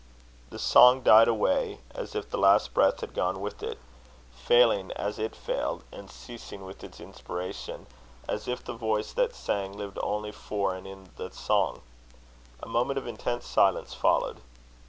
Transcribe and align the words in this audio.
The 0.49 0.57
song 0.57 1.03
died 1.03 1.27
away 1.27 1.81
as 1.93 2.15
if 2.15 2.27
the 2.27 2.39
last 2.39 2.73
breath 2.73 3.01
had 3.01 3.13
gone 3.13 3.39
with 3.39 3.61
it; 3.61 3.77
failing 4.33 4.91
as 4.93 5.19
it 5.19 5.35
failed, 5.35 5.83
and 5.91 6.09
ceasing 6.09 6.65
with 6.65 6.83
its 6.83 6.99
inspiration, 6.99 7.85
as 8.27 8.47
if 8.47 8.63
the 8.63 8.73
voice 8.73 9.13
that 9.13 9.35
sang 9.35 9.77
lived 9.77 9.99
only 10.01 10.31
for 10.31 10.73
and 10.73 10.87
in 10.87 11.11
the 11.17 11.29
song. 11.29 11.81
A 12.63 12.67
moment 12.67 12.97
of 12.97 13.05
intense 13.05 13.45
silence 13.45 13.93
followed. 13.93 14.41